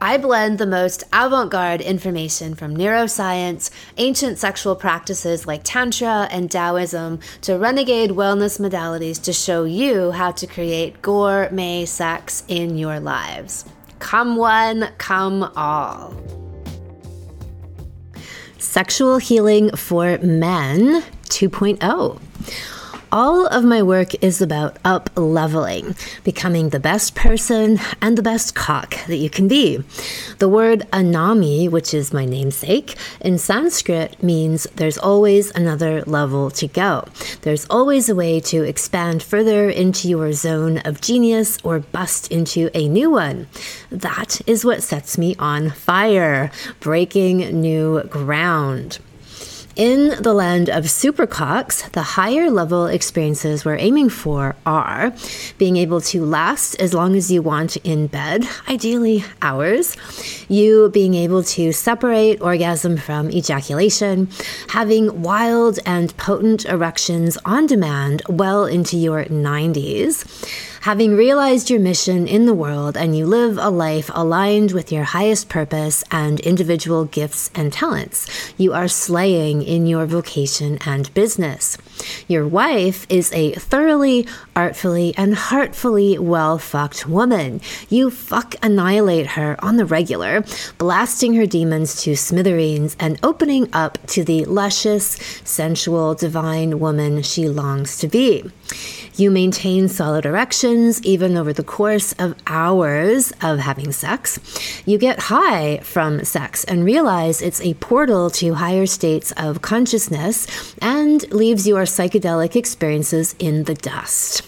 [0.00, 6.50] I blend the most avant garde information from neuroscience, ancient sexual practices like Tantra and
[6.50, 13.00] Taoism, to renegade wellness modalities to show you how to create gourmet sex in your
[13.00, 13.64] lives.
[13.98, 16.14] Come one, come all.
[18.58, 22.20] Sexual Healing for Men 2.0.
[23.12, 28.56] All of my work is about up leveling, becoming the best person and the best
[28.56, 29.82] cock that you can be.
[30.38, 36.66] The word anami, which is my namesake, in Sanskrit means there's always another level to
[36.66, 37.06] go.
[37.42, 42.70] There's always a way to expand further into your zone of genius or bust into
[42.74, 43.46] a new one.
[43.88, 48.98] That is what sets me on fire, breaking new ground.
[49.76, 55.12] In the land of supercocks, the higher level experiences we're aiming for are
[55.58, 59.94] being able to last as long as you want in bed, ideally hours,
[60.48, 64.30] you being able to separate orgasm from ejaculation,
[64.68, 70.24] having wild and potent erections on demand well into your 90s
[70.86, 75.02] Having realized your mission in the world and you live a life aligned with your
[75.02, 81.76] highest purpose and individual gifts and talents, you are slaying in your vocation and business.
[82.28, 87.60] Your wife is a thoroughly, artfully, and heartfully well fucked woman.
[87.88, 90.44] You fuck annihilate her on the regular,
[90.78, 97.48] blasting her demons to smithereens and opening up to the luscious, sensual, divine woman she
[97.48, 98.44] longs to be.
[99.14, 104.38] You maintain solid erections even over the course of hours of having sex.
[104.84, 110.74] You get high from sex and realize it's a portal to higher states of consciousness
[110.82, 114.42] and leaves your psychedelic experiences in the dust.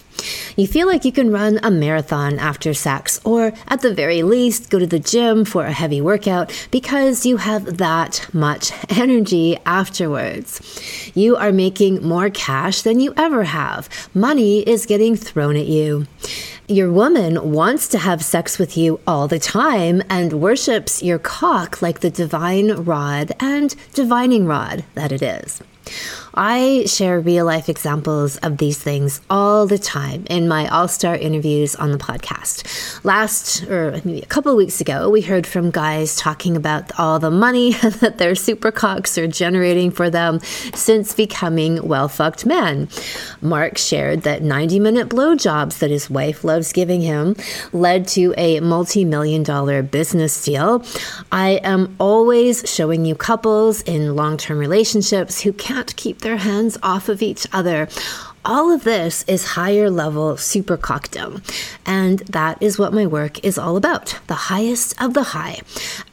[0.55, 4.69] You feel like you can run a marathon after sex, or at the very least,
[4.69, 10.61] go to the gym for a heavy workout because you have that much energy afterwards.
[11.15, 13.89] You are making more cash than you ever have.
[14.13, 16.07] Money is getting thrown at you.
[16.67, 21.81] Your woman wants to have sex with you all the time and worships your cock
[21.81, 25.63] like the divine rod and divining rod that it is.
[26.33, 31.15] I share real life examples of these things all the time in my all star
[31.15, 33.03] interviews on the podcast.
[33.03, 37.31] Last, or maybe a couple weeks ago, we heard from guys talking about all the
[37.31, 40.39] money that their supercocks are generating for them
[40.73, 42.87] since becoming well fucked men.
[43.41, 47.35] Mark shared that 90 minute blowjobs that his wife loves giving him
[47.73, 50.83] led to a multi million dollar business deal.
[51.31, 56.77] I am always showing you couples in long term relationships who can't keep their hands
[56.83, 57.87] off of each other.
[58.45, 61.43] All of this is higher level supercockdom.
[61.85, 65.59] And that is what my work is all about the highest of the high.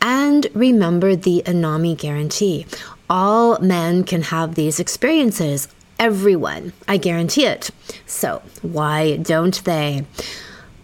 [0.03, 2.67] And remember the Anami guarantee.
[3.09, 5.69] All men can have these experiences.
[5.99, 6.73] Everyone.
[6.89, 7.71] I guarantee it.
[8.07, 10.05] So, why don't they?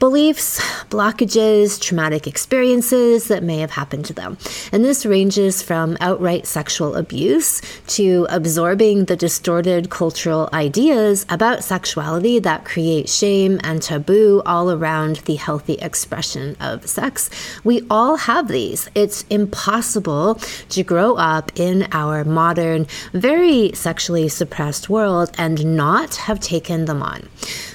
[0.02, 0.58] Beliefs,
[0.90, 4.36] blockages, traumatic experiences that may have happened to them.
[4.72, 7.62] And this ranges from outright sexual abuse
[7.98, 15.18] to absorbing the distorted cultural ideas about sexuality that create shame and taboo all around
[15.18, 17.30] the healthy expression of sex.
[17.62, 18.88] We all have these.
[18.96, 20.40] It's impossible
[20.70, 27.04] to grow up in our modern, very sexually suppressed world and not have taken them
[27.04, 27.28] on.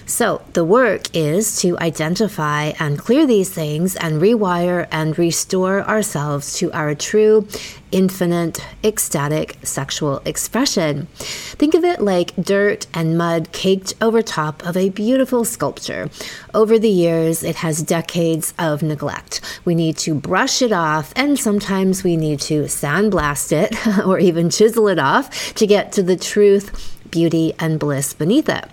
[0.07, 6.57] So the work is to identify and clear these things and rewire and restore ourselves
[6.59, 7.45] to our true,
[7.91, 11.07] infinite, ecstatic sexual expression.
[11.17, 16.09] Think of it like dirt and mud caked over top of a beautiful sculpture.
[16.53, 19.41] Over the years, it has decades of neglect.
[19.65, 23.75] We need to brush it off, and sometimes we need to sandblast it
[24.07, 28.69] or even chisel it off to get to the truth, beauty, and bliss beneath it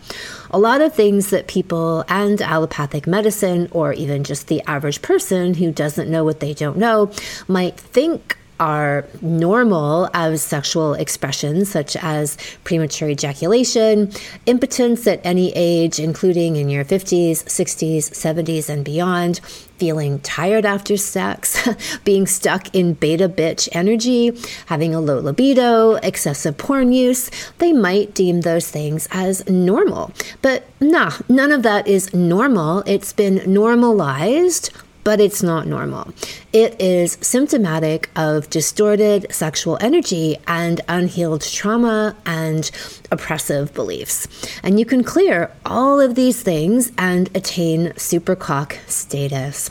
[0.55, 5.55] a lot of things that people and allopathic medicine, or even just the average person
[5.55, 7.11] who doesn't know what they don't know,
[7.49, 14.11] might think are normal as sexual expressions, such as premature ejaculation,
[14.47, 19.41] impotence at any age, including in your 50s, 60s, 70s, and beyond,
[19.79, 21.69] feeling tired after sex,
[22.05, 24.33] being stuck in beta bitch energy,
[24.67, 30.12] having a low libido, excessive porn use, they might deem those things as normal.
[30.43, 32.83] But nah, none of that is normal.
[32.87, 34.71] It's been normalized
[35.05, 36.12] but it's not normal.
[36.53, 42.71] It is symptomatic of distorted sexual energy and unhealed trauma and
[43.12, 44.27] oppressive beliefs.
[44.62, 49.71] And you can clear all of these things and attain supercock status.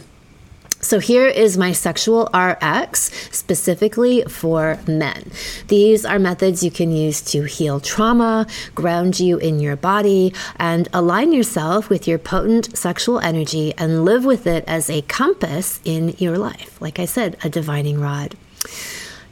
[0.83, 5.31] So here is my sexual RX specifically for men.
[5.69, 8.45] These are methods you can use to heal trauma,
[8.75, 14.25] ground you in your body, and align yourself with your potent sexual energy and live
[14.25, 16.81] with it as a compass in your life.
[16.81, 18.35] Like I said, a divining rod.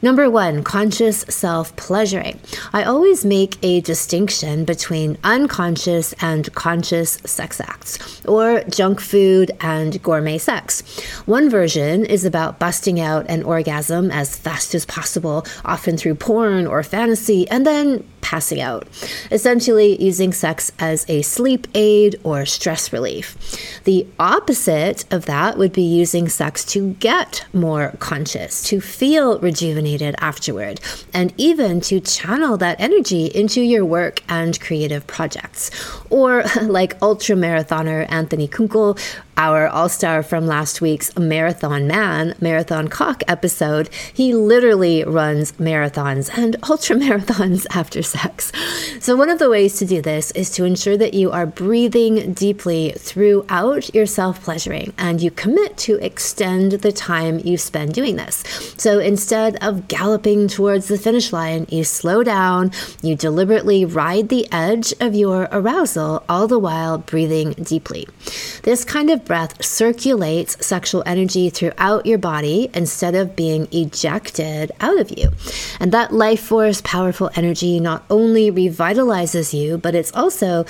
[0.04, 2.40] Number one, conscious self pleasuring.
[2.72, 10.02] I always make a distinction between unconscious and conscious sex acts, or junk food and
[10.02, 10.82] gourmet sex.
[11.26, 16.66] One version is about busting out an orgasm as fast as possible, often through porn
[16.66, 18.86] or fantasy, and then passing out,
[19.30, 23.36] essentially using sex as a sleep aid or stress relief.
[23.84, 30.14] The opposite of that would be using sex to get more conscious, to feel rejuvenated
[30.18, 30.80] afterward,
[31.12, 35.70] and even to channel that energy into your work and creative projects.
[36.08, 38.96] Or, like ultra marathoner Anthony Kunkel
[39.36, 46.36] our all star from last week's Marathon Man, Marathon Cock episode, he literally runs marathons
[46.36, 48.52] and ultra marathons after sex.
[49.00, 52.34] So, one of the ways to do this is to ensure that you are breathing
[52.34, 58.16] deeply throughout your self pleasuring and you commit to extend the time you spend doing
[58.16, 58.44] this.
[58.76, 62.70] So, instead of galloping towards the finish line, you slow down,
[63.02, 68.06] you deliberately ride the edge of your arousal, all the while breathing deeply.
[68.62, 74.98] This kind of breath circulates sexual energy throughout your body instead of being ejected out
[75.00, 75.30] of you.
[75.80, 80.64] And that life force, powerful energy not only revitalizes you, but it's also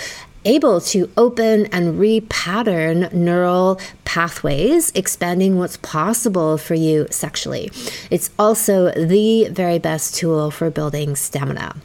[0.45, 7.71] able to open and repattern neural pathways, expanding what's possible for you sexually.
[8.11, 11.77] It's also the very best tool for building stamina.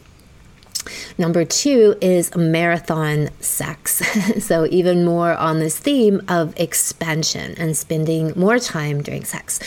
[1.20, 4.04] Number two is marathon sex.
[4.44, 9.60] so, even more on this theme of expansion and spending more time during sex.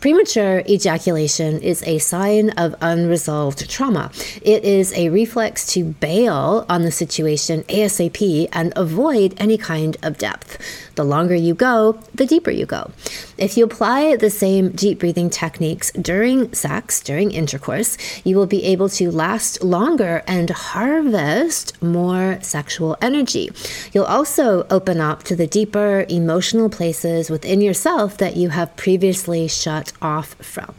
[0.00, 4.10] Premature ejaculation is a sign of unresolved trauma.
[4.42, 10.16] It is a reflex to bail on the situation ASAP and avoid any kind of
[10.16, 10.58] depth.
[10.94, 12.90] The longer you go, the deeper you go.
[13.36, 18.64] If you apply the same deep breathing techniques during sex, during intercourse, you will be
[18.64, 20.50] able to last longer and
[20.94, 23.50] harvest more sexual energy.
[23.92, 29.48] You'll also open up to the deeper emotional places within yourself that you have previously
[29.48, 30.72] shut off from.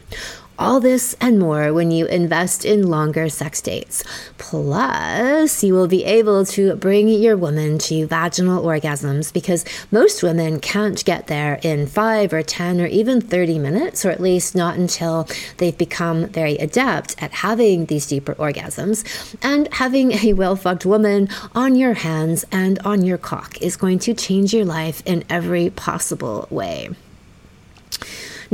[0.57, 4.05] All this and more when you invest in longer sex dates.
[4.37, 10.61] Plus, you will be able to bring your woman to vaginal orgasms because most women
[10.61, 14.77] can't get there in 5 or 10 or even 30 minutes, or at least not
[14.77, 19.03] until they've become very adept at having these deeper orgasms.
[19.41, 23.99] And having a well fucked woman on your hands and on your cock is going
[23.99, 26.91] to change your life in every possible way.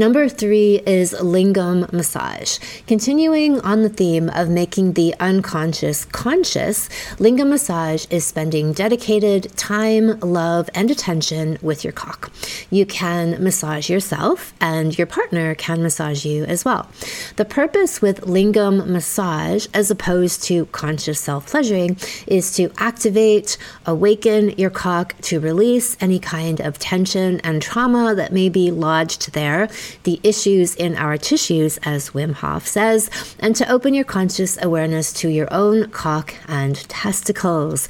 [0.01, 2.57] Number three is lingam massage.
[2.87, 6.89] Continuing on the theme of making the unconscious conscious,
[7.19, 12.31] lingam massage is spending dedicated time, love, and attention with your cock.
[12.71, 16.89] You can massage yourself, and your partner can massage you as well.
[17.35, 23.55] The purpose with lingam massage, as opposed to conscious self pleasuring, is to activate,
[23.85, 29.33] awaken your cock to release any kind of tension and trauma that may be lodged
[29.33, 29.69] there
[30.03, 35.13] the issues in our tissues, as Wim Hof says, and to open your conscious awareness
[35.13, 37.87] to your own cock and testicles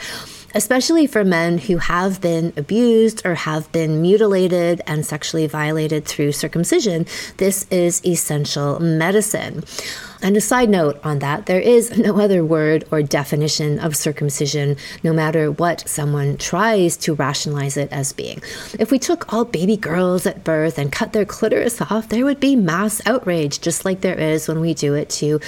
[0.54, 6.32] especially for men who have been abused or have been mutilated and sexually violated through
[6.32, 7.06] circumcision,
[7.38, 9.64] this is essential medicine.
[10.24, 14.78] And a side note on that, there is no other word or definition of circumcision,
[15.04, 18.42] no matter what someone tries to rationalize it as being.
[18.78, 22.40] If we took all baby girls at birth and cut their clitoris off, there would
[22.40, 25.40] be mass outrage, just like there is when we do it to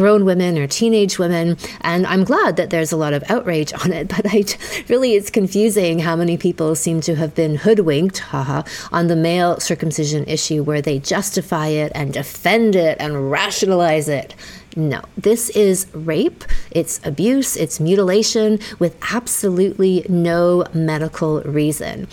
[0.00, 1.58] grown women or teenage women.
[1.82, 4.44] And I'm glad that there's a lot of outrage on it, but I
[4.88, 9.60] really, it's confusing how many people seem to have been hoodwinked, haha, on the male
[9.60, 14.34] circumcision issue where they justify it and defend it and rationalize it.
[14.74, 22.08] No, this is rape, it's abuse, it's mutilation with absolutely no medical reason.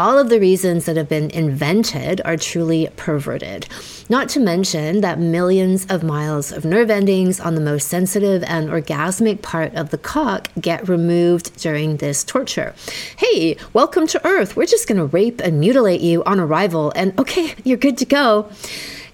[0.00, 3.66] All of the reasons that have been invented are truly perverted.
[4.08, 8.70] Not to mention that millions of miles of nerve endings on the most sensitive and
[8.70, 12.74] orgasmic part of the cock get removed during this torture.
[13.18, 14.56] Hey, welcome to Earth.
[14.56, 18.06] We're just going to rape and mutilate you on arrival, and okay, you're good to
[18.06, 18.50] go.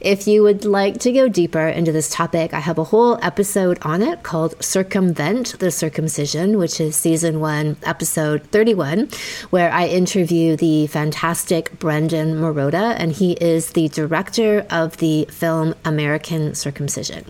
[0.01, 3.79] If you would like to go deeper into this topic, I have a whole episode
[3.83, 9.09] on it called Circumvent the Circumcision, which is season one, episode 31,
[9.51, 15.75] where I interview the fantastic Brendon Marotta, and he is the director of the film
[15.85, 17.25] American Circumcision.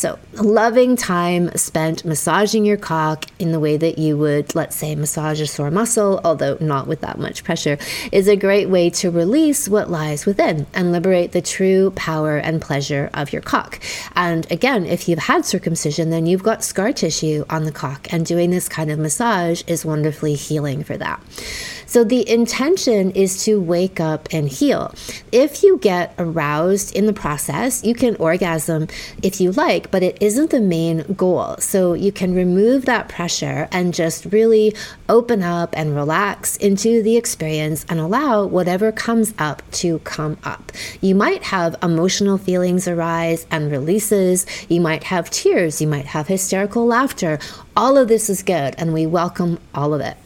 [0.00, 4.94] So, loving time spent massaging your cock in the way that you would, let's say,
[4.94, 7.76] massage a sore muscle, although not with that much pressure,
[8.10, 12.62] is a great way to release what lies within and liberate the true power and
[12.62, 13.78] pleasure of your cock.
[14.16, 18.24] And again, if you've had circumcision, then you've got scar tissue on the cock, and
[18.24, 21.20] doing this kind of massage is wonderfully healing for that.
[21.90, 24.94] So the intention is to wake up and heal.
[25.32, 28.86] If you get aroused in the process, you can orgasm
[29.24, 31.56] if you like, but it isn't the main goal.
[31.58, 34.74] So you can remove that pressure and just really
[35.08, 40.72] open up and relax into the experience and allow whatever comes up to come up.
[41.00, 44.46] You might have emotional feelings arise and releases.
[44.68, 45.80] You might have tears.
[45.80, 47.38] You might have hysterical laughter.
[47.76, 50.16] All of this is good, and we welcome all of it.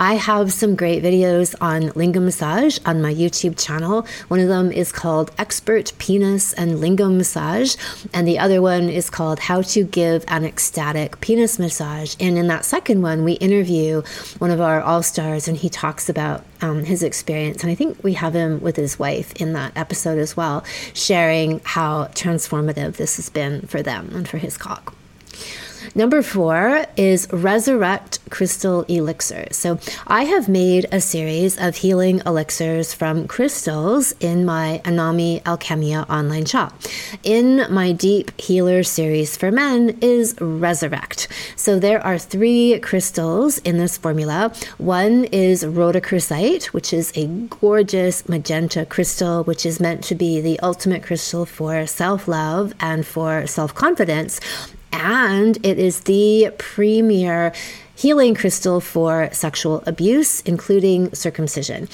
[0.00, 4.06] I have some great videos on lingam massage on my YouTube channel.
[4.28, 7.76] One of them is called Expert Penis and Lingam Massage,
[8.12, 12.16] and the other one is called How to Give an Ecstatic Penis Massage.
[12.20, 14.02] And in that second one, we interview
[14.38, 17.62] one of our all stars, and he talks about um, his experience.
[17.62, 20.64] And I think we have him with his wife in that episode as well,
[20.94, 24.94] sharing how transformative this has been for them and for his cock.
[25.94, 29.48] Number four is Resurrect Crystal Elixir.
[29.52, 36.08] So I have made a series of healing elixirs from crystals in my Anami Alchemia
[36.08, 36.74] online shop.
[37.22, 41.28] In my Deep Healer series for men is Resurrect.
[41.56, 44.52] So there are three crystals in this formula.
[44.78, 47.26] One is rhodochrosite, which is a
[47.60, 53.06] gorgeous magenta crystal, which is meant to be the ultimate crystal for self love and
[53.06, 54.40] for self confidence
[54.92, 57.52] and it is the premier
[57.94, 61.88] healing crystal for sexual abuse, including circumcision.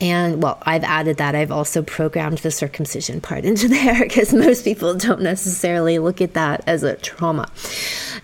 [0.00, 1.34] And well, I've added that.
[1.34, 6.34] I've also programmed the circumcision part into there because most people don't necessarily look at
[6.34, 7.48] that as a trauma.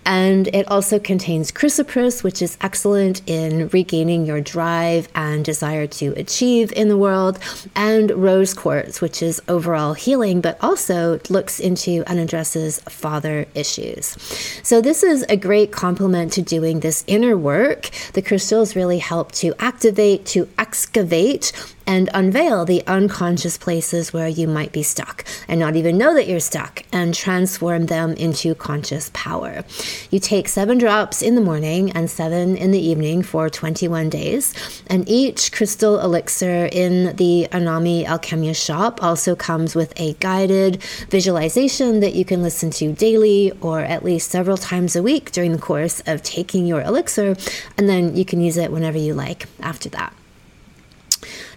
[0.06, 6.12] And it also contains chrysoprase, which is excellent in regaining your drive and desire to
[6.16, 7.38] achieve in the world,
[7.74, 14.16] and rose quartz, which is overall healing, but also looks into and addresses father issues.
[14.62, 17.90] So, this is a great complement to doing this inner work.
[18.12, 21.52] The crystals really help to activate, to excavate
[21.86, 26.26] and unveil the unconscious places where you might be stuck and not even know that
[26.26, 29.64] you're stuck and transform them into conscious power.
[30.10, 34.54] You take seven drops in the morning and seven in the evening for 21 days.
[34.86, 42.00] And each crystal elixir in the Anami Alchemia shop also comes with a guided visualization
[42.00, 45.58] that you can listen to daily or at least several times a week during the
[45.58, 47.36] course of taking your elixir.
[47.76, 50.14] And then you can use it whenever you like after that.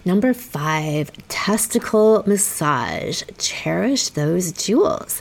[0.08, 3.22] Number five, testicle massage.
[3.36, 5.20] Cherish those jewels.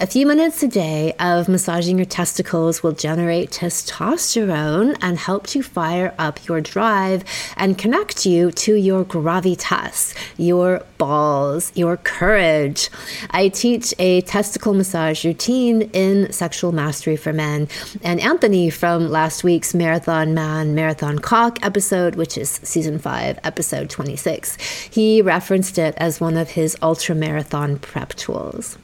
[0.00, 5.60] A few minutes a day of massaging your testicles will generate testosterone and help to
[5.60, 7.24] fire up your drive
[7.56, 12.90] and connect you to your gravitas, your balls, your courage.
[13.30, 17.66] I teach a testicle massage routine in Sexual Mastery for Men.
[18.00, 23.90] And Anthony from last week's Marathon Man, Marathon Cock episode, which is season five, episode
[23.90, 24.58] 26,
[24.92, 28.78] he referenced it as one of his ultra marathon prep tools.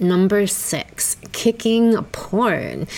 [0.00, 2.88] Number six, kicking porn.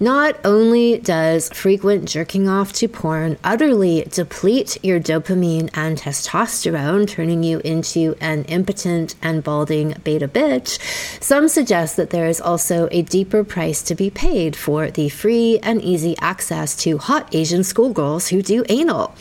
[0.00, 7.42] Not only does frequent jerking off to porn utterly deplete your dopamine and testosterone, turning
[7.42, 10.78] you into an impotent and balding beta bitch,
[11.20, 15.58] some suggest that there is also a deeper price to be paid for the free
[15.64, 19.14] and easy access to hot Asian schoolgirls who do anal.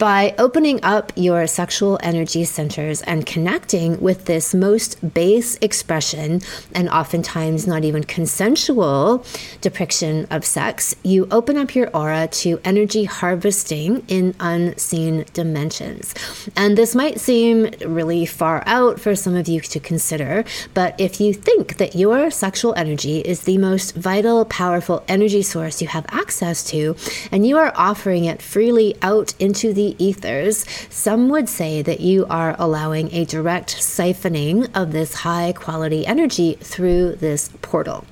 [0.00, 6.40] By opening up your sexual energy centers and connecting with this most base expression,
[6.74, 9.26] and oftentimes not even consensual
[9.60, 16.14] depiction of sex, you open up your aura to energy harvesting in unseen dimensions.
[16.56, 21.20] And this might seem really far out for some of you to consider, but if
[21.20, 26.06] you think that your sexual energy is the most vital, powerful energy source you have
[26.08, 26.96] access to,
[27.30, 32.26] and you are offering it freely out into the ethers, some would say that you
[32.30, 38.04] are allowing a direct siphoning of this high quality energy through this portal.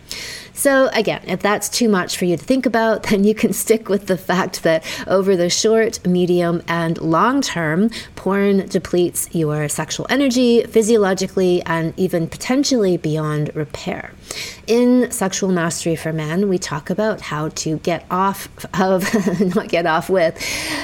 [0.55, 3.89] So, again, if that's too much for you to think about, then you can stick
[3.89, 10.07] with the fact that over the short, medium, and long term, porn depletes your sexual
[10.11, 14.13] energy physiologically and even potentially beyond repair.
[14.69, 19.03] In Sexual Mastery for Men, we talk about how to get off of,
[19.55, 20.37] not get off with,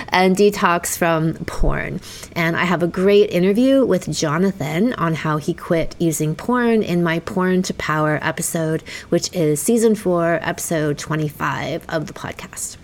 [0.08, 2.00] and detox from porn.
[2.34, 7.02] And I have a great interview with Jonathan on how he quit using porn in
[7.02, 12.78] my Porn to Power episode, which is season four, episode 25 of the podcast.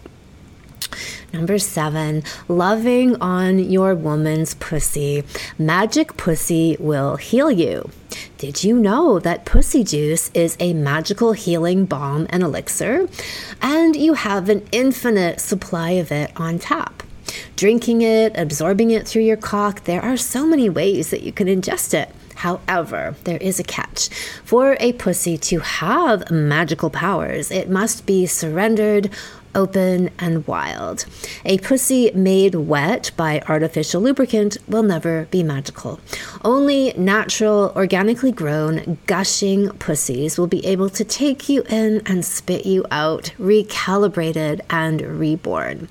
[1.33, 5.25] Number seven, loving on your woman's pussy.
[5.59, 7.90] Magic pussy will heal you.
[8.38, 13.09] Did you know that pussy juice is a magical healing balm and elixir?
[13.61, 17.02] And you have an infinite supply of it on tap.
[17.57, 21.47] Drinking it, absorbing it through your cock, there are so many ways that you can
[21.47, 22.11] ingest it.
[22.37, 24.09] However, there is a catch.
[24.45, 29.11] For a pussy to have magical powers, it must be surrendered
[29.54, 31.07] open, and wild.
[31.45, 36.00] A pussy made wet by artificial lubricant will never be magical.
[36.45, 42.66] Only natural, organically grown, gushing pussies will be able to take you in and spit
[42.66, 45.88] you out, recalibrated and reborn.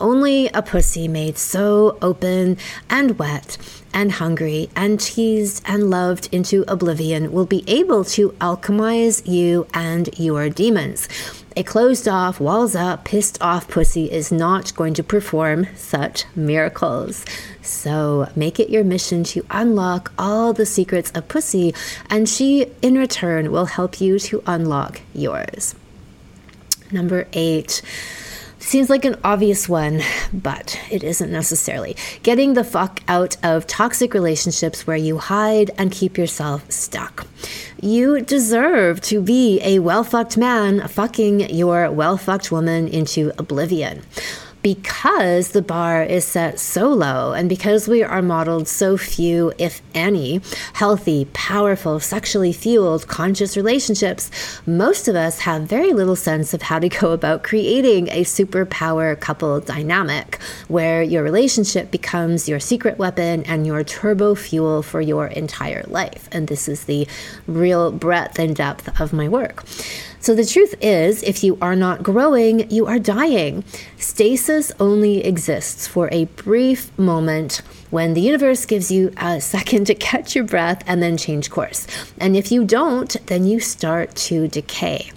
[0.00, 2.56] Only a pussy made so open
[2.88, 3.58] and wet
[3.92, 10.08] and hungry and teased and loved into oblivion will be able to alchemize you and
[10.18, 11.08] your demons.
[11.60, 17.22] A closed off, walls up, pissed off pussy is not going to perform such miracles.
[17.60, 21.74] So make it your mission to unlock all the secrets of pussy,
[22.08, 25.74] and she, in return, will help you to unlock yours.
[26.90, 27.82] Number eight
[28.60, 30.02] Seems like an obvious one,
[30.34, 31.96] but it isn't necessarily.
[32.22, 37.26] Getting the fuck out of toxic relationships where you hide and keep yourself stuck.
[37.80, 44.02] You deserve to be a well fucked man fucking your well fucked woman into oblivion
[44.62, 49.80] because the bar is set so low and because we are modeled so few, if
[49.94, 50.40] any,
[50.74, 54.30] healthy, powerful, sexually fueled, conscious relationships,
[54.66, 59.18] most of us have very little sense of how to go about creating a superpower
[59.18, 65.26] couple dynamic where your relationship becomes your secret weapon and your turbo fuel for your
[65.28, 66.28] entire life.
[66.32, 67.06] And this is the
[67.46, 69.64] real breadth and depth of my work.
[70.22, 73.64] So the truth is, if you are not growing, you are dying.
[73.96, 79.94] Stasis only exists for a brief moment when the universe gives you a second to
[79.94, 81.86] catch your breath and then change course.
[82.18, 85.10] And if you don't, then you start to decay.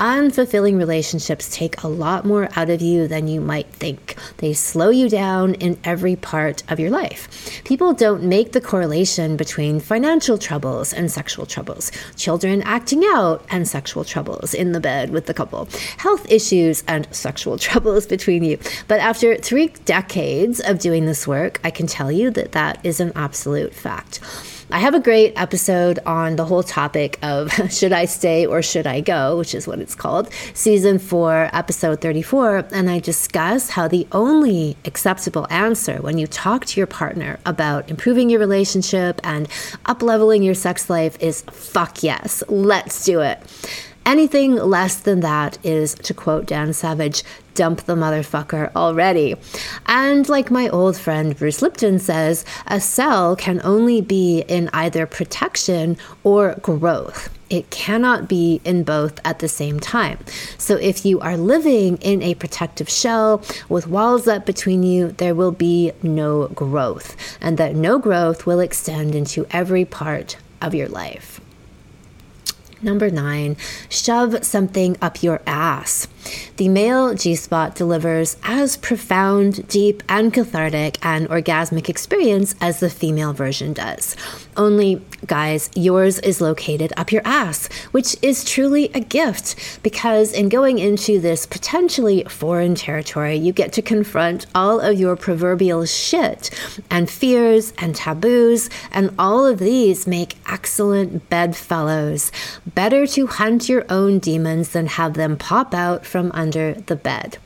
[0.00, 4.16] Unfulfilling relationships take a lot more out of you than you might think.
[4.36, 7.60] They slow you down in every part of your life.
[7.64, 13.66] People don't make the correlation between financial troubles and sexual troubles, children acting out and
[13.66, 18.56] sexual troubles in the bed with the couple, health issues and sexual troubles between you.
[18.86, 23.00] But after three decades of doing this work, I can tell you that that is
[23.00, 24.20] an absolute fact.
[24.70, 28.86] I have a great episode on the whole topic of should I stay or should
[28.86, 32.66] I go, which is what it's called, season four, episode 34.
[32.72, 37.88] And I discuss how the only acceptable answer when you talk to your partner about
[37.88, 39.48] improving your relationship and
[39.86, 43.40] up leveling your sex life is fuck yes, let's do it.
[44.08, 49.36] Anything less than that is, to quote Dan Savage, dump the motherfucker already.
[49.84, 55.04] And like my old friend Bruce Lipton says, a cell can only be in either
[55.04, 57.28] protection or growth.
[57.50, 60.18] It cannot be in both at the same time.
[60.56, 65.34] So, if you are living in a protective shell with walls up between you, there
[65.34, 67.14] will be no growth.
[67.42, 71.42] And that no growth will extend into every part of your life.
[72.80, 73.56] Number nine,
[73.88, 76.06] shove something up your ass.
[76.56, 82.90] The male G spot delivers as profound, deep, and cathartic an orgasmic experience as the
[82.90, 84.16] female version does.
[84.56, 90.48] Only, guys, yours is located up your ass, which is truly a gift because in
[90.48, 96.50] going into this potentially foreign territory, you get to confront all of your proverbial shit
[96.90, 102.32] and fears and taboos, and all of these make excellent bedfellows.
[102.74, 107.38] Better to hunt your own demons than have them pop out from under the bed.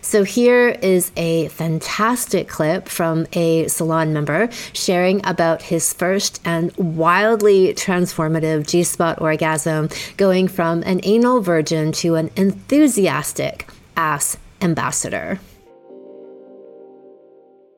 [0.00, 6.76] So here is a fantastic clip from a salon member sharing about his first and
[6.76, 15.38] wildly transformative G spot orgasm, going from an anal virgin to an enthusiastic ass ambassador.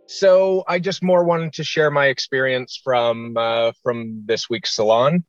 [0.06, 5.24] So I just more wanted to share my experience from uh, from this week's salon.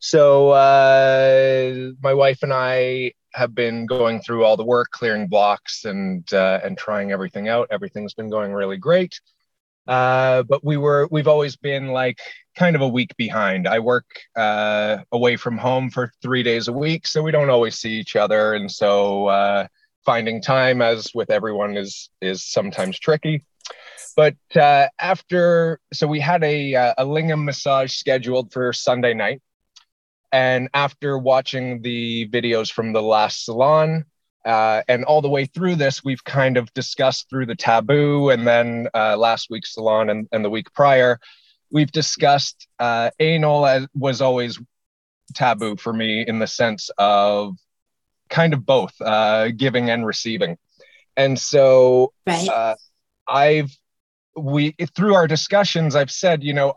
[0.00, 5.84] So uh, my wife and I have been going through all the work, clearing blocks,
[5.84, 7.68] and uh, and trying everything out.
[7.70, 9.20] Everything's been going really great.
[9.86, 12.20] Uh, but we were we've always been like
[12.56, 13.66] kind of a week behind.
[13.66, 14.04] I work
[14.36, 18.14] uh, away from home for three days a week, so we don't always see each
[18.14, 19.66] other, and so uh,
[20.04, 23.44] finding time, as with everyone, is is sometimes tricky.
[24.14, 29.40] But uh, after, so we had a uh, a lingam massage scheduled for Sunday night,
[30.32, 34.04] and after watching the videos from the last salon,
[34.44, 38.46] uh, and all the way through this, we've kind of discussed through the taboo, and
[38.46, 41.18] then uh, last week's salon and, and the week prior,
[41.70, 44.58] we've discussed uh, anal as, was always
[45.34, 47.54] taboo for me in the sense of
[48.30, 50.56] kind of both uh, giving and receiving.
[51.16, 52.48] And so right.
[52.48, 52.76] Uh,
[53.26, 53.76] I've
[54.36, 56.74] we through our discussions, I've said, you know,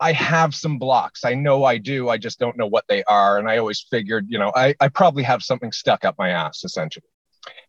[0.00, 1.24] I have some blocks.
[1.24, 2.08] I know I do.
[2.08, 3.38] I just don't know what they are.
[3.38, 6.64] And I always figured, you know, I, I probably have something stuck up my ass,
[6.64, 7.06] essentially.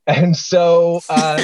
[0.08, 1.38] And so, uh,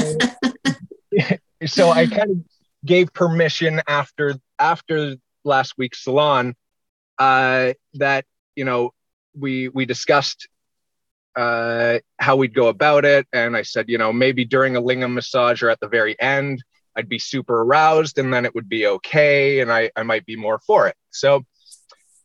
[1.67, 2.38] so I kind of
[2.84, 6.56] gave permission after after last week's salon
[7.19, 8.91] uh, that you know
[9.38, 10.47] we we discussed
[11.36, 15.13] uh, how we'd go about it, and I said, you know, maybe during a lingam
[15.13, 16.63] massage or at the very end,
[16.97, 20.36] I'd be super aroused and then it would be okay and I, I might be
[20.36, 20.95] more for it.
[21.12, 21.45] So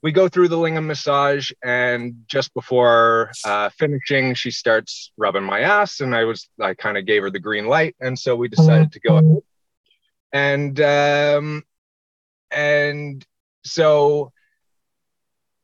[0.03, 5.61] we go through the lingam massage and just before uh, finishing, she starts rubbing my
[5.61, 7.95] ass and I was, I kind of gave her the green light.
[8.01, 9.43] And so we decided to go ahead.
[10.33, 11.63] And, um,
[12.51, 13.25] and
[13.65, 14.33] so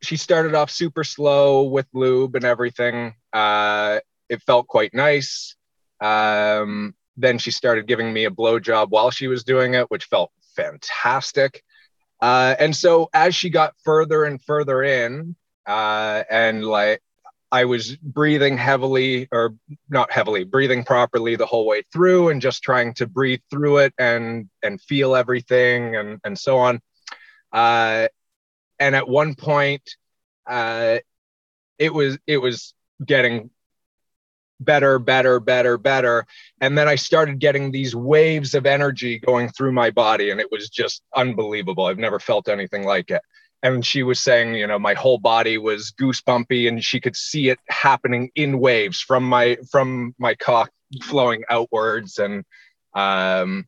[0.02, 3.14] she started off super slow with lube and everything.
[3.32, 5.56] Uh, it felt quite nice.
[6.00, 10.30] Um, then she started giving me a blowjob while she was doing it, which felt
[10.56, 11.62] fantastic.
[12.20, 17.02] Uh, and so as she got further and further in, uh, and like
[17.50, 19.54] I was breathing heavily, or
[19.88, 23.94] not heavily, breathing properly the whole way through, and just trying to breathe through it
[23.98, 26.80] and and feel everything and and so on.
[27.52, 28.08] Uh,
[28.78, 29.96] and at one point,
[30.46, 30.98] uh,
[31.78, 33.50] it was it was getting
[34.60, 36.26] better, better, better, better.
[36.60, 40.50] And then I started getting these waves of energy going through my body, and it
[40.50, 41.86] was just unbelievable.
[41.86, 43.22] I've never felt anything like it.
[43.62, 47.48] And she was saying, you know, my whole body was goosebumpy, and she could see
[47.48, 50.70] it happening in waves from my from my cock
[51.02, 52.44] flowing outwards, and
[52.94, 53.66] um,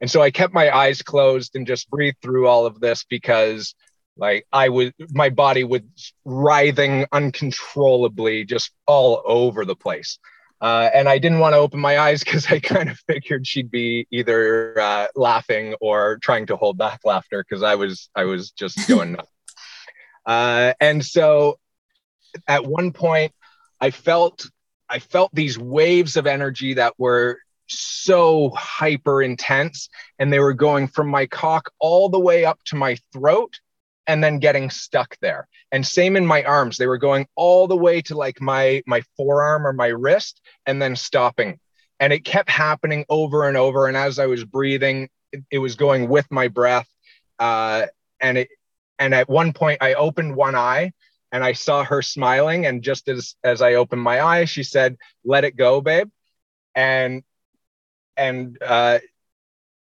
[0.00, 3.74] and so I kept my eyes closed and just breathed through all of this because
[4.20, 5.80] like I was, my body was
[6.24, 10.18] writhing uncontrollably, just all over the place.
[10.60, 13.70] Uh, and I didn't want to open my eyes because I kind of figured she'd
[13.70, 18.50] be either uh, laughing or trying to hold back laughter because I was I was
[18.50, 19.28] just going nuts.
[20.26, 21.58] Uh, and so,
[22.46, 23.32] at one point,
[23.80, 24.46] I felt
[24.86, 30.88] I felt these waves of energy that were so hyper intense, and they were going
[30.88, 33.58] from my cock all the way up to my throat
[34.06, 35.48] and then getting stuck there.
[35.72, 36.76] And same in my arms.
[36.76, 40.80] They were going all the way to like my my forearm or my wrist and
[40.80, 41.58] then stopping.
[41.98, 43.86] And it kept happening over and over.
[43.86, 46.88] And as I was breathing, it, it was going with my breath.
[47.38, 47.86] Uh,
[48.20, 48.48] and it
[48.98, 50.92] and at one point I opened one eye
[51.32, 52.66] and I saw her smiling.
[52.66, 56.10] And just as as I opened my eye, she said, "Let it go, babe."
[56.74, 57.22] And
[58.16, 58.98] and uh,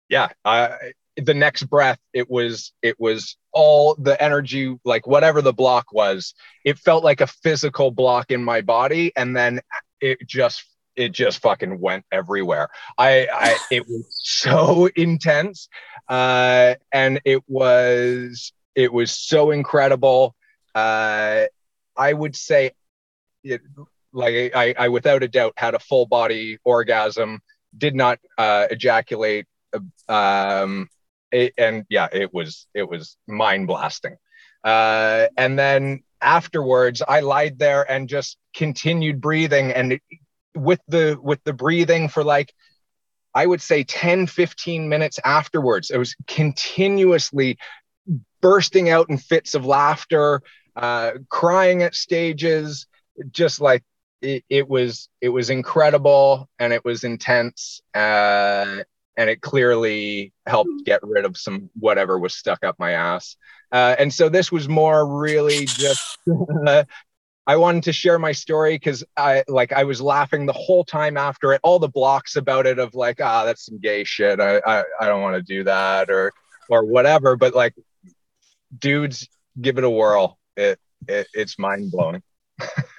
[0.09, 5.53] yeah, I the next breath it was it was all the energy like whatever the
[5.53, 6.33] block was
[6.63, 9.61] it felt like a physical block in my body and then
[9.99, 10.63] it just
[10.95, 12.69] it just fucking went everywhere.
[12.97, 15.69] I i it was so intense
[16.09, 20.35] uh and it was it was so incredible.
[20.73, 21.45] Uh
[21.97, 22.71] i would say
[23.43, 23.61] it,
[24.13, 27.41] like I, I without a doubt had a full body orgasm
[27.77, 29.45] did not uh, ejaculate
[30.09, 30.89] um,
[31.31, 34.17] it, and yeah it was it was mind blasting
[34.63, 39.99] uh, and then afterwards i lied there and just continued breathing and
[40.55, 42.53] with the with the breathing for like
[43.33, 47.57] i would say 10 15 minutes afterwards it was continuously
[48.41, 50.41] bursting out in fits of laughter
[50.75, 52.85] uh, crying at stages
[53.31, 53.83] just like
[54.21, 57.81] it, it, was it was incredible and it was intense.
[57.93, 58.83] Uh,
[59.17, 63.35] and it clearly helped get rid of some whatever was stuck up my ass
[63.71, 66.17] uh, and so this was more really just
[66.67, 66.83] uh,
[67.47, 71.17] I wanted to share my story because I like I was laughing the whole time
[71.17, 74.39] after it, all the blocks about it of like, ah, that's some gay shit.
[74.39, 76.31] I I, I don't want to do that or
[76.69, 77.35] or whatever.
[77.35, 77.73] But like,
[78.77, 79.27] dudes,
[79.59, 80.37] give it a whirl.
[80.55, 82.21] It, it it's mind blowing.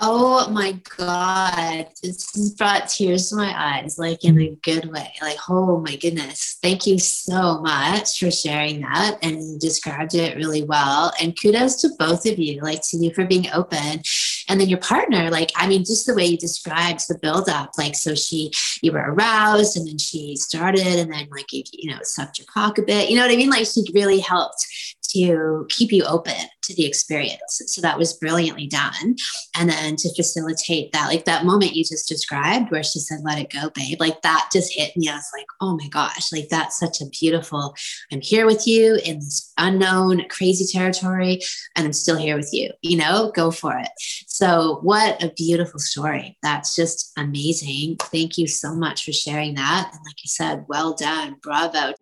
[0.00, 1.88] Oh my God.
[2.04, 5.12] It's brought tears to my eyes, like in a good way.
[5.20, 6.56] Like, oh my goodness.
[6.62, 11.12] Thank you so much for sharing that and you described it really well.
[11.20, 14.02] And kudos to both of you, like to you for being open.
[14.48, 17.94] And then your partner, like, I mean, just the way you described the buildup, like,
[17.94, 18.50] so she,
[18.82, 22.46] you were aroused and then she started and then, like, you, you know, sucked your
[22.52, 23.10] cock a bit.
[23.10, 23.50] You know what I mean?
[23.50, 24.66] Like, she really helped
[25.10, 27.62] to keep you open to the experience.
[27.66, 29.16] So that was brilliantly done.
[29.56, 33.38] And then to facilitate that, like that moment you just described where she said, let
[33.38, 35.08] it go, babe, like that just hit me.
[35.08, 37.74] I was like, oh my gosh, like that's such a beautiful,
[38.12, 41.40] I'm here with you in this unknown, crazy territory,
[41.74, 43.88] and I'm still here with you, you know, go for it.
[44.38, 46.38] So what a beautiful story.
[46.44, 47.96] That's just amazing.
[47.96, 49.90] Thank you so much for sharing that.
[49.92, 51.38] And like you said, well done.
[51.42, 51.92] Bravo.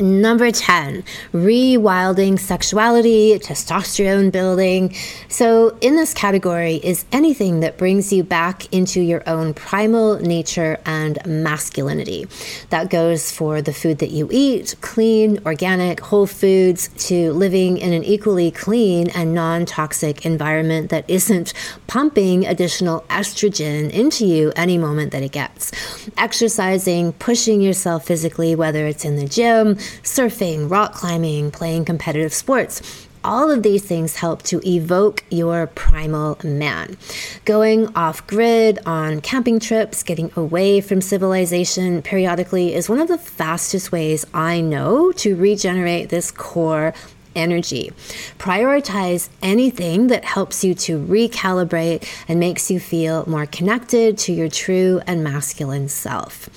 [0.00, 4.92] Number 10, rewilding sexuality, testosterone building.
[5.28, 10.80] So, in this category is anything that brings you back into your own primal nature
[10.84, 12.26] and masculinity.
[12.70, 17.92] That goes for the food that you eat, clean, organic, whole foods, to living in
[17.92, 21.54] an equally clean and non toxic environment that isn't
[21.86, 25.70] pumping additional estrogen into you any moment that it gets.
[26.18, 33.06] Exercising, pushing yourself physically, whether it's in the gym, surfing, rock climbing, playing competitive sports.
[33.24, 36.98] All of these things help to evoke your primal man.
[37.46, 43.16] Going off grid on camping trips, getting away from civilization periodically is one of the
[43.16, 46.92] fastest ways I know to regenerate this core
[47.34, 47.92] energy.
[48.38, 54.48] Prioritize anything that helps you to recalibrate and makes you feel more connected to your
[54.48, 56.50] true and masculine self.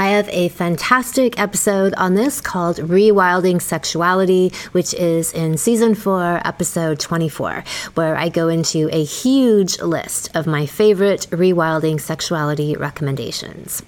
[0.00, 6.40] I have a fantastic episode on this called Rewilding Sexuality, which is in season four,
[6.44, 13.82] episode 24, where I go into a huge list of my favorite rewilding sexuality recommendations.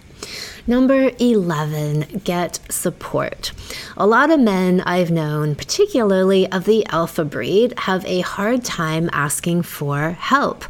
[0.66, 3.52] Number 11, get support.
[3.96, 9.08] A lot of men I've known, particularly of the alpha breed, have a hard time
[9.12, 10.64] asking for help.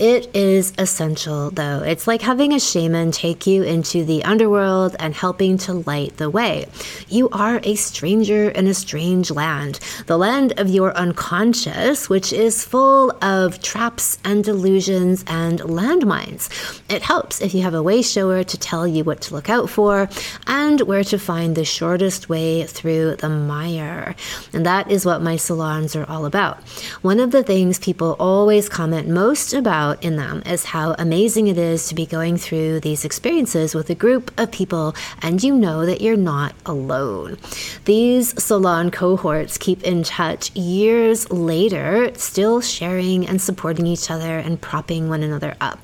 [0.00, 1.82] It is essential, though.
[1.82, 6.30] It's like having a shaman take you into the underworld and helping to light the
[6.30, 6.64] way.
[7.10, 12.64] You are a stranger in a strange land, the land of your unconscious, which is
[12.64, 16.48] full of traps and delusions and landmines.
[16.88, 19.68] It helps if you have a way shower to tell you what to look out
[19.68, 20.08] for
[20.46, 24.16] and where to find the shortest way through the mire.
[24.54, 26.58] And that is what my salons are all about.
[27.02, 31.58] One of the things people always comment most about in them is how amazing it
[31.58, 35.84] is to be going through these experiences with a group of people and you know
[35.86, 37.36] that you're not alone.
[37.84, 44.60] These salon cohorts keep in touch years later, still sharing and supporting each other and
[44.60, 45.78] propping one another up.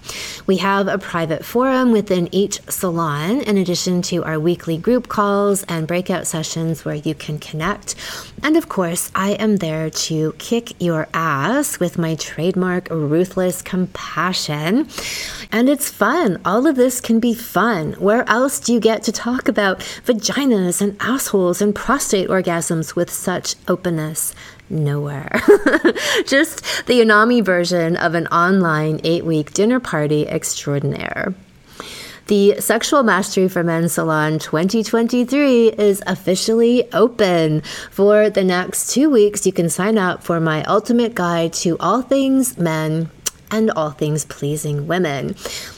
[0.46, 5.64] We have a private forum within each salon, in addition to our weekly group calls
[5.64, 7.94] and breakout sessions where you can connect.
[8.42, 13.95] And of course, I am there to kick your ass with my trademark ruthless compassion
[13.96, 14.86] passion.
[15.50, 16.38] And it's fun.
[16.44, 17.94] All of this can be fun.
[17.94, 23.10] Where else do you get to talk about vaginas and assholes and prostate orgasms with
[23.10, 24.34] such openness?
[24.68, 25.30] Nowhere.
[26.26, 31.34] Just the Anami version of an online eight week dinner party extraordinaire.
[32.26, 37.62] The Sexual Mastery for Men Salon 2023 is officially open.
[37.92, 42.02] For the next two weeks, you can sign up for my ultimate guide to all
[42.02, 43.10] things men
[43.50, 45.34] and all things pleasing women.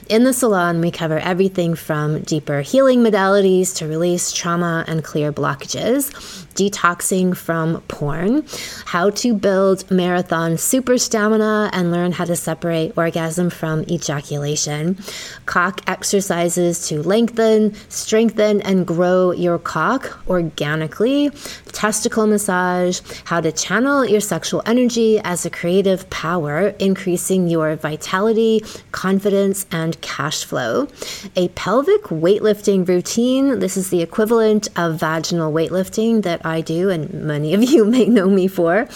[0.09, 5.35] In the salon, we cover everything from deeper healing modalities to release trauma and clear
[5.35, 6.11] blockages,
[6.55, 8.43] detoxing from porn,
[8.87, 14.97] how to build marathon super stamina and learn how to separate orgasm from ejaculation,
[15.45, 21.29] cock exercises to lengthen, strengthen, and grow your cock organically,
[21.73, 28.65] testicle massage, how to channel your sexual energy as a creative power, increasing your vitality,
[28.91, 29.67] confidence,
[30.01, 30.89] cash flow.
[31.37, 33.59] A pelvic weightlifting routine.
[33.59, 38.07] This is the equivalent of vaginal weightlifting that I do, and many of you may
[38.07, 38.87] know me for.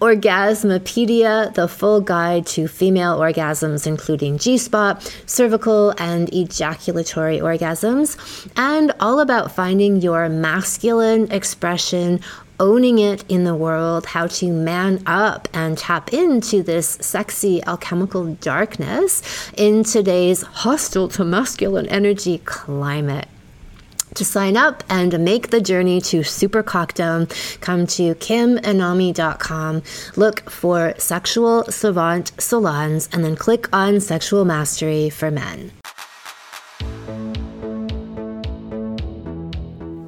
[0.00, 8.92] Orgasmopedia, the full guide to female orgasms, including G spot, cervical, and ejaculatory orgasms, and
[9.00, 12.20] all about finding your masculine expression
[12.60, 18.34] owning it in the world, how to man up and tap into this sexy alchemical
[18.34, 19.22] darkness
[19.56, 23.28] in today's hostile to masculine energy climate.
[24.14, 27.26] To sign up and make the journey to Super Cockdom,
[27.60, 29.82] come to kimanami.com,
[30.14, 35.72] look for Sexual Savant Salons, and then click on Sexual Mastery for Men.